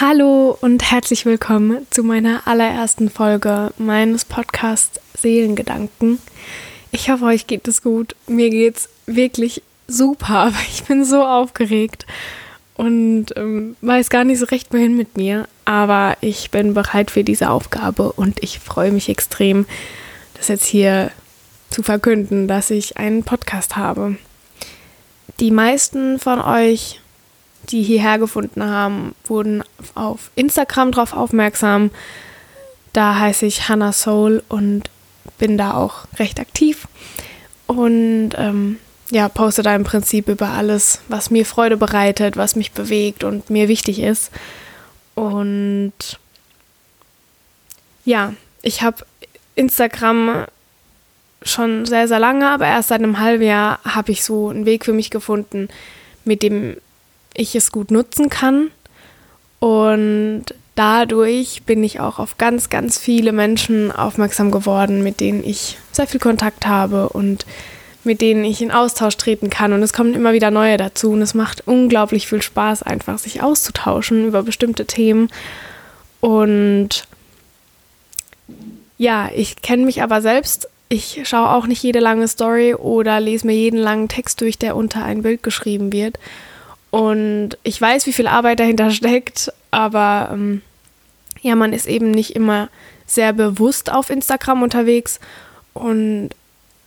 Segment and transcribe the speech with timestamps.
[0.00, 6.18] Hallo und herzlich willkommen zu meiner allerersten Folge meines Podcasts Seelengedanken.
[6.90, 8.16] Ich hoffe, euch geht es gut.
[8.26, 12.06] Mir geht's wirklich super, aber ich bin so aufgeregt
[12.76, 15.46] und ähm, weiß gar nicht so recht, wohin mit mir.
[15.66, 19.66] Aber ich bin bereit für diese Aufgabe und ich freue mich extrem,
[20.32, 21.10] das jetzt hier
[21.68, 24.16] zu verkünden, dass ich einen Podcast habe.
[25.40, 27.00] Die meisten von euch
[27.68, 29.62] die hierher gefunden haben, wurden
[29.94, 31.90] auf Instagram drauf aufmerksam.
[32.92, 34.90] Da heiße ich Hannah Soul und
[35.38, 36.88] bin da auch recht aktiv.
[37.66, 38.78] Und ähm,
[39.10, 43.50] ja, poste da im Prinzip über alles, was mir Freude bereitet, was mich bewegt und
[43.50, 44.30] mir wichtig ist.
[45.14, 45.92] Und
[48.04, 49.04] ja, ich habe
[49.54, 50.46] Instagram
[51.42, 54.84] schon sehr, sehr lange, aber erst seit einem halben Jahr habe ich so einen Weg
[54.84, 55.68] für mich gefunden,
[56.24, 56.76] mit dem
[57.40, 58.70] ich es gut nutzen kann.
[59.58, 60.44] Und
[60.74, 66.06] dadurch bin ich auch auf ganz, ganz viele Menschen aufmerksam geworden, mit denen ich sehr
[66.06, 67.44] viel Kontakt habe und
[68.02, 69.72] mit denen ich in Austausch treten kann.
[69.72, 71.10] Und es kommen immer wieder neue dazu.
[71.10, 75.28] Und es macht unglaublich viel Spaß, einfach sich auszutauschen über bestimmte Themen.
[76.20, 77.06] Und
[78.96, 80.68] ja, ich kenne mich aber selbst.
[80.88, 84.76] Ich schaue auch nicht jede lange Story oder lese mir jeden langen Text durch, der
[84.76, 86.18] unter ein Bild geschrieben wird.
[86.90, 90.62] Und ich weiß, wie viel Arbeit dahinter steckt, aber ähm,
[91.40, 92.68] ja, man ist eben nicht immer
[93.06, 95.20] sehr bewusst auf Instagram unterwegs.
[95.72, 96.30] Und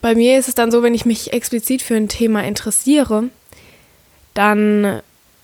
[0.00, 3.24] bei mir ist es dann so, wenn ich mich explizit für ein Thema interessiere,
[4.34, 5.00] dann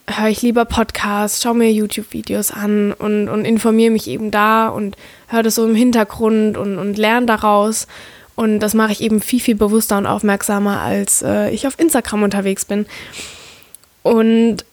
[0.07, 4.97] höre ich lieber Podcasts, schaue mir YouTube-Videos an und, und informiere mich eben da und
[5.29, 7.87] höre das so im Hintergrund und, und lerne daraus.
[8.35, 12.23] Und das mache ich eben viel, viel bewusster und aufmerksamer, als äh, ich auf Instagram
[12.23, 12.87] unterwegs bin.
[14.03, 14.65] Und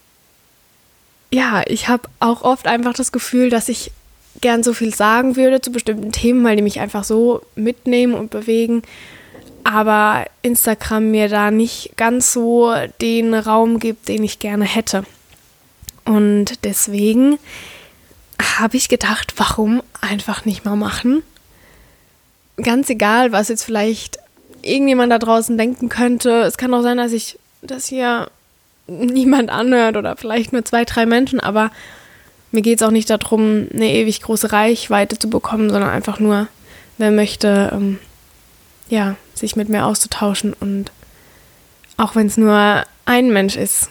[1.31, 3.91] ja, ich habe auch oft einfach das Gefühl, dass ich
[4.41, 8.31] gern so viel sagen würde zu bestimmten Themen, weil die mich einfach so mitnehmen und
[8.31, 8.81] bewegen.
[9.63, 15.03] Aber Instagram mir da nicht ganz so den Raum gibt, den ich gerne hätte.
[16.05, 17.37] Und deswegen
[18.57, 21.23] habe ich gedacht, warum einfach nicht mal machen?
[22.57, 24.17] Ganz egal, was jetzt vielleicht
[24.61, 26.41] irgendjemand da draußen denken könnte.
[26.41, 28.29] Es kann auch sein, dass ich das hier
[28.89, 31.71] niemand anhört oder vielleicht nur zwei, drei Menschen, aber
[32.51, 36.47] mir geht es auch nicht darum, eine ewig große Reichweite zu bekommen, sondern einfach nur,
[36.97, 37.99] wer möchte, ähm,
[38.89, 40.91] ja, sich mit mir auszutauschen und
[41.97, 43.89] auch wenn es nur ein Mensch ist,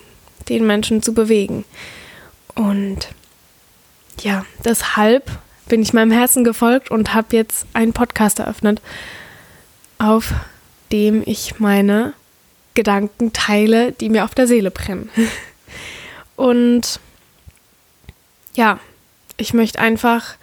[0.48, 1.64] den Menschen zu bewegen.
[2.54, 3.08] Und
[4.22, 5.30] ja, deshalb
[5.68, 8.80] bin ich meinem Herzen gefolgt und habe jetzt einen Podcast eröffnet,
[9.98, 10.32] auf
[10.90, 12.14] dem ich meine
[12.78, 15.10] Gedanken teile, die mir auf der Seele brennen.
[16.36, 17.00] Und
[18.54, 18.78] ja,
[19.36, 20.36] ich möchte einfach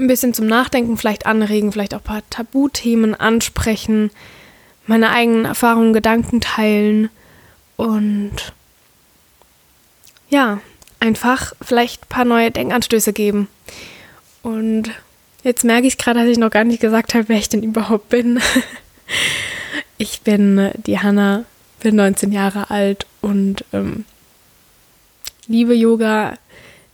[0.00, 4.10] ein bisschen zum Nachdenken vielleicht anregen, vielleicht auch ein paar Tabuthemen ansprechen,
[4.88, 7.08] meine eigenen Erfahrungen, Gedanken teilen
[7.76, 8.32] und
[10.28, 10.60] ja,
[10.98, 13.46] einfach vielleicht ein paar neue Denkanstöße geben.
[14.42, 14.90] Und
[15.44, 18.08] jetzt merke ich gerade, dass ich noch gar nicht gesagt habe, wer ich denn überhaupt
[18.08, 18.40] bin.
[20.02, 21.44] Ich bin die Hanna
[21.80, 24.04] bin 19 Jahre alt und ähm,
[25.46, 26.38] liebe Yoga,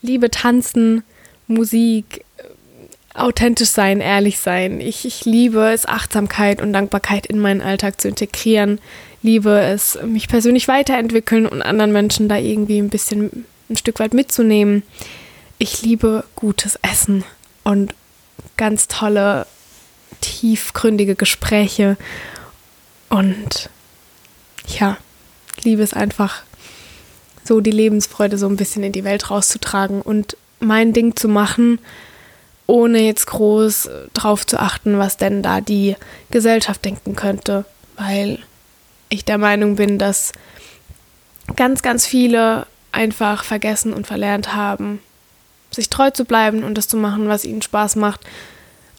[0.02, 1.02] liebe Tanzen,
[1.46, 4.80] Musik, äh, authentisch sein, ehrlich sein.
[4.80, 8.80] Ich, ich liebe es, Achtsamkeit und Dankbarkeit in meinen Alltag zu integrieren.
[9.22, 14.14] Liebe es, mich persönlich weiterentwickeln und anderen Menschen da irgendwie ein bisschen ein Stück weit
[14.14, 14.82] mitzunehmen.
[15.58, 17.24] Ich liebe gutes Essen
[17.64, 17.94] und
[18.56, 19.46] ganz tolle,
[20.20, 21.96] tiefgründige Gespräche
[23.08, 23.70] und
[24.66, 24.96] ja,
[25.62, 26.42] liebe es einfach,
[27.44, 31.78] so die Lebensfreude so ein bisschen in die Welt rauszutragen und mein Ding zu machen,
[32.66, 35.96] ohne jetzt groß drauf zu achten, was denn da die
[36.30, 37.64] Gesellschaft denken könnte,
[37.96, 38.40] weil
[39.08, 40.32] ich der Meinung bin, dass
[41.54, 45.00] ganz, ganz viele einfach vergessen und verlernt haben,
[45.70, 48.20] sich treu zu bleiben und das zu machen, was ihnen Spaß macht,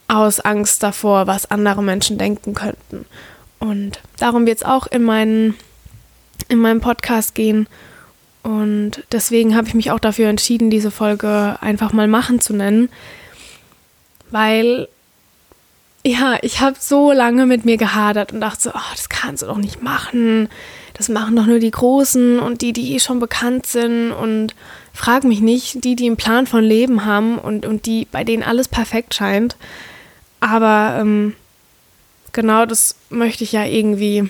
[0.07, 3.05] aus Angst davor, was andere Menschen denken könnten.
[3.59, 5.55] Und darum wird es auch in, meinen,
[6.47, 7.67] in meinem Podcast gehen.
[8.43, 12.89] Und deswegen habe ich mich auch dafür entschieden, diese Folge einfach mal machen zu nennen.
[14.29, 14.87] Weil,
[16.05, 19.47] ja, ich habe so lange mit mir gehadert und dachte so, oh, das kannst du
[19.47, 20.49] doch nicht machen.
[20.93, 24.11] Das machen doch nur die Großen und die, die eh schon bekannt sind.
[24.11, 24.55] Und
[24.93, 28.43] frag mich nicht, die, die einen Plan von Leben haben und, und die, bei denen
[28.43, 29.57] alles perfekt scheint.
[30.39, 31.35] Aber ähm,
[32.37, 34.29] genau das möchte ich ja irgendwie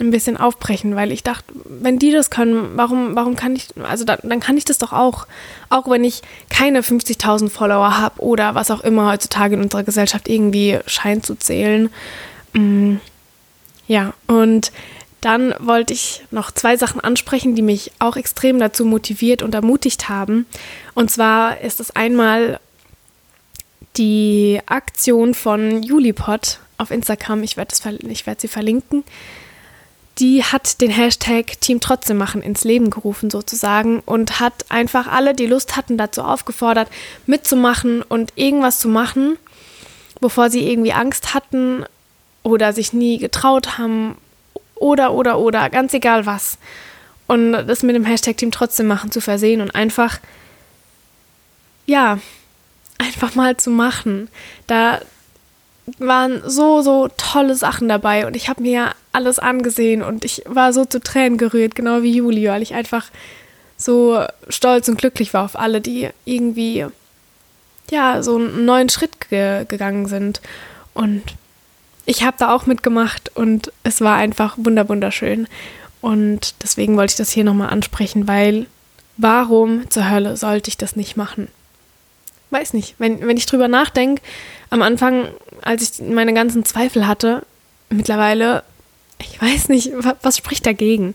[0.00, 4.04] ein bisschen aufbrechen, weil ich dachte, wenn die das können, warum, warum kann ich, also
[4.04, 5.26] da, dann kann ich das doch auch,
[5.68, 10.28] auch wenn ich keine 50.000 Follower habe oder was auch immer heutzutage in unserer Gesellschaft
[10.28, 11.90] irgendwie scheint zu zählen.
[12.54, 12.96] Mm,
[13.86, 14.72] ja, und
[15.20, 20.08] dann wollte ich noch zwei Sachen ansprechen, die mich auch extrem dazu motiviert und ermutigt
[20.08, 20.46] haben.
[20.94, 22.60] Und zwar ist es einmal
[23.98, 27.42] die Aktion von Julipod auf Instagram.
[27.42, 27.74] Ich werde
[28.26, 29.04] werd sie verlinken
[30.18, 35.34] die hat den Hashtag Team Trotzdem machen ins Leben gerufen sozusagen und hat einfach alle,
[35.34, 36.88] die Lust hatten, dazu aufgefordert,
[37.26, 39.36] mitzumachen und irgendwas zu machen,
[40.20, 41.84] wovor sie irgendwie Angst hatten
[42.42, 44.16] oder sich nie getraut haben
[44.74, 46.58] oder, oder, oder, ganz egal was.
[47.26, 50.20] Und das mit dem Hashtag Team Trotzdem machen zu versehen und einfach,
[51.84, 52.18] ja,
[52.98, 54.28] einfach mal zu machen.
[54.66, 55.00] Da,
[55.98, 60.72] waren so, so tolle Sachen dabei und ich habe mir alles angesehen und ich war
[60.72, 63.06] so zu Tränen gerührt, genau wie Juli, weil ich einfach
[63.76, 66.86] so stolz und glücklich war auf alle, die irgendwie
[67.90, 70.40] ja so einen neuen Schritt ge gegangen sind
[70.92, 71.22] und
[72.04, 75.46] ich habe da auch mitgemacht und es war einfach wunderschön
[76.00, 78.66] und deswegen wollte ich das hier nochmal ansprechen, weil
[79.16, 81.48] warum zur Hölle sollte ich das nicht machen?
[82.50, 84.22] Weiß nicht, wenn, wenn ich drüber nachdenke,
[84.70, 85.28] am Anfang
[85.62, 87.44] als ich meine ganzen Zweifel hatte,
[87.90, 88.62] mittlerweile,
[89.18, 91.14] ich weiß nicht, was spricht dagegen.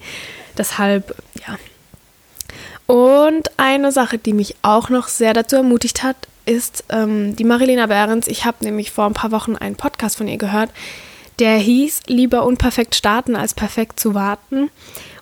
[0.57, 1.16] Deshalb,
[1.48, 1.57] ja.
[2.88, 7.88] Und eine Sache, die mich auch noch sehr dazu ermutigt hat, ist ähm, die Marilena
[7.88, 8.28] Behrens.
[8.28, 10.72] Ich habe nämlich vor ein paar Wochen einen Podcast von ihr gehört,
[11.39, 14.69] der hieß Lieber unperfekt starten als perfekt zu warten.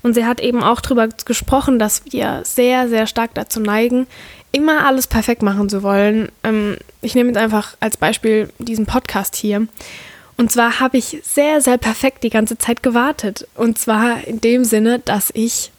[0.02, 4.08] Und sie hat eben auch darüber gesprochen, dass wir sehr, sehr stark dazu neigen,
[4.52, 6.30] immer alles perfekt machen zu wollen.
[6.44, 9.68] Ähm, ich nehme jetzt einfach als Beispiel diesen Podcast hier.
[10.38, 13.48] Und zwar habe ich sehr, sehr perfekt die ganze Zeit gewartet.
[13.56, 15.72] Und zwar in dem Sinne, dass ich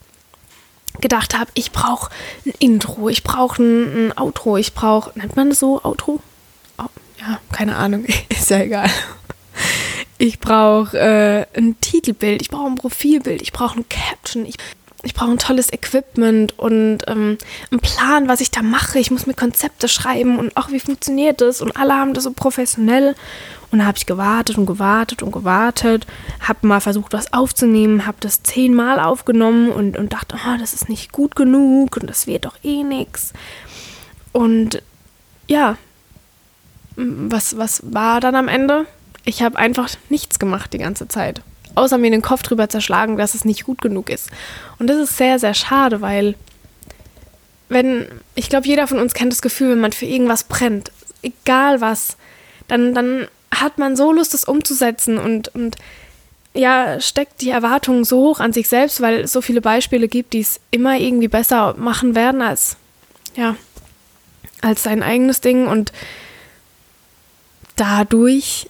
[1.01, 2.11] gedacht habe, ich brauche
[2.45, 6.21] ein Intro, ich brauche ein, ein, Outro, ich brauche, nennt man das so, Outro?
[6.79, 6.85] Oh,
[7.21, 8.91] ja, keine Ahnung, ist ja egal.
[10.19, 14.57] Ich brauche äh, ein Titelbild, ich brauche ein Profilbild, ich brauche ein Caption, ich
[15.03, 17.39] ich brauche ein tolles Equipment und ähm,
[17.71, 18.99] einen Plan, was ich da mache.
[18.99, 21.63] Ich muss mir Konzepte schreiben und auch wie funktioniert das?
[21.63, 23.15] Und alle haben das so professionell.
[23.71, 26.07] Und da habe ich gewartet und gewartet und gewartet,
[26.41, 30.89] habe mal versucht, was aufzunehmen, habe das zehnmal aufgenommen und, und dachte, oh, das ist
[30.89, 33.33] nicht gut genug und das wird doch eh nichts.
[34.33, 34.83] Und
[35.47, 35.77] ja,
[36.97, 38.87] was, was war dann am Ende?
[39.25, 41.41] Ich habe einfach nichts gemacht die ganze Zeit
[41.75, 44.31] außer mir den Kopf drüber zerschlagen, dass es nicht gut genug ist.
[44.79, 46.35] Und das ist sehr, sehr schade, weil
[47.69, 50.91] wenn, ich glaube, jeder von uns kennt das Gefühl, wenn man für irgendwas brennt,
[51.23, 52.17] egal was,
[52.69, 55.77] dann, dann hat man so Lust, das umzusetzen und, und
[56.55, 60.33] ja, steckt die Erwartungen so hoch an sich selbst, weil es so viele Beispiele gibt,
[60.33, 62.77] die es immer irgendwie besser machen werden als,
[63.37, 63.57] ja,
[64.61, 65.93] als sein eigenes Ding und
[67.77, 68.69] dadurch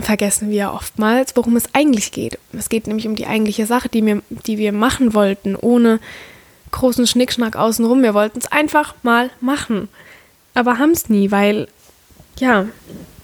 [0.00, 2.38] vergessen wir oftmals, worum es eigentlich geht.
[2.52, 6.00] Es geht nämlich um die eigentliche Sache, die wir, die wir machen wollten, ohne
[6.70, 8.02] großen Schnickschnack außenrum.
[8.02, 9.88] Wir wollten es einfach mal machen,
[10.54, 11.68] aber haben es nie, weil
[12.38, 12.66] ja,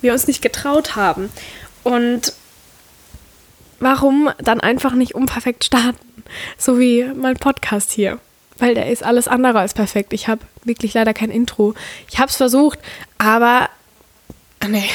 [0.01, 1.31] wir uns nicht getraut haben.
[1.83, 2.33] Und
[3.81, 6.23] warum dann einfach nicht unperfekt starten?
[6.57, 8.19] So wie mein Podcast hier.
[8.59, 10.13] Weil der ist alles andere als perfekt.
[10.13, 11.75] Ich habe wirklich leider kein Intro.
[12.09, 12.79] Ich habe es versucht,
[13.19, 13.69] aber
[14.67, 14.89] nee,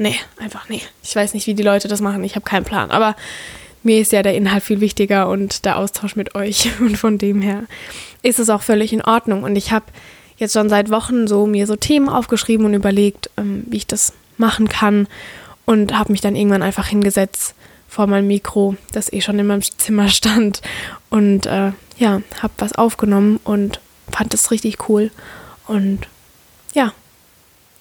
[0.00, 0.82] nee, einfach nee.
[1.02, 2.24] Ich weiß nicht, wie die Leute das machen.
[2.24, 2.90] Ich habe keinen Plan.
[2.90, 3.14] Aber
[3.82, 6.70] mir ist ja der Inhalt viel wichtiger und der Austausch mit euch.
[6.80, 7.64] Und von dem her
[8.22, 9.42] ist es auch völlig in Ordnung.
[9.42, 9.86] Und ich habe
[10.38, 14.12] jetzt schon seit Wochen so mir so Themen aufgeschrieben und überlegt, ähm, wie ich das
[14.38, 15.06] machen kann.
[15.66, 17.54] Und habe mich dann irgendwann einfach hingesetzt
[17.88, 20.62] vor meinem Mikro, das eh schon in meinem Zimmer stand.
[21.10, 23.80] Und äh, ja, habe was aufgenommen und
[24.10, 25.10] fand es richtig cool.
[25.66, 26.08] Und
[26.74, 26.92] ja,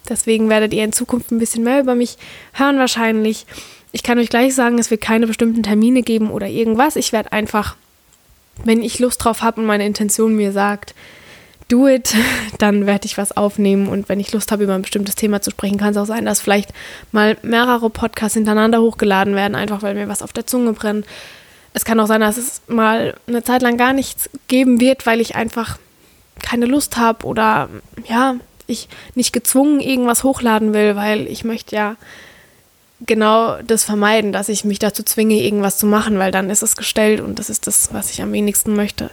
[0.09, 2.17] Deswegen werdet ihr in Zukunft ein bisschen mehr über mich
[2.53, 3.45] hören wahrscheinlich.
[3.91, 6.95] Ich kann euch gleich sagen, es wird keine bestimmten Termine geben oder irgendwas.
[6.95, 7.75] Ich werde einfach,
[8.63, 10.93] wenn ich Lust drauf habe und meine Intention mir sagt,
[11.69, 12.13] do it,
[12.57, 13.87] dann werde ich was aufnehmen.
[13.87, 16.25] Und wenn ich Lust habe, über ein bestimmtes Thema zu sprechen, kann es auch sein,
[16.25, 16.73] dass vielleicht
[17.11, 21.05] mal mehrere Podcasts hintereinander hochgeladen werden, einfach weil mir was auf der Zunge brennt.
[21.73, 25.21] Es kann auch sein, dass es mal eine Zeit lang gar nichts geben wird, weil
[25.21, 25.77] ich einfach
[26.41, 27.69] keine Lust habe oder
[28.07, 28.35] ja,
[28.69, 31.95] ich nicht gezwungen irgendwas hochladen will, weil ich möchte ja
[33.05, 36.75] genau das vermeiden, dass ich mich dazu zwinge, irgendwas zu machen, weil dann ist es
[36.75, 39.09] gestellt und das ist das, was ich am wenigsten möchte.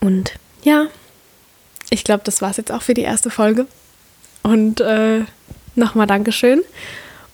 [0.00, 0.86] Und ja,
[1.90, 3.66] ich glaube, das war es jetzt auch für die erste Folge.
[4.42, 5.22] Und äh,
[5.74, 6.62] nochmal Dankeschön.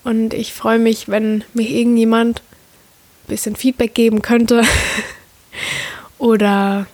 [0.05, 4.63] Und ich freue mich, wenn mir irgendjemand ein bisschen Feedback geben könnte.
[6.19, 6.87] Oder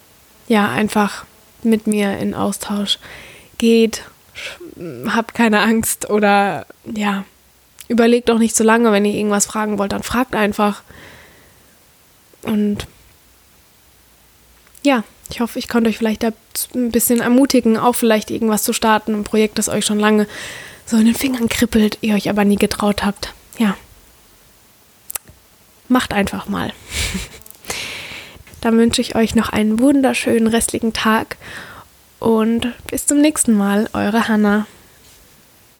[0.48, 1.24] ja, einfach
[1.62, 2.98] mit mir in Austausch
[3.61, 4.05] geht.
[5.07, 7.25] Habt keine Angst oder ja,
[7.88, 10.83] überlegt doch nicht so lange, wenn ihr irgendwas fragen wollt, dann fragt einfach.
[12.43, 12.87] Und
[14.83, 19.14] ja, ich hoffe, ich konnte euch vielleicht ein bisschen ermutigen, auch vielleicht irgendwas zu starten,
[19.14, 20.26] ein Projekt, das euch schon lange
[20.87, 23.35] so in den Fingern kribbelt, ihr euch aber nie getraut habt.
[23.59, 23.76] Ja.
[25.88, 26.73] Macht einfach mal.
[28.62, 31.37] Dann wünsche ich euch noch einen wunderschönen restlichen Tag
[32.20, 34.66] und bis zum nächsten Mal, eure Hanna.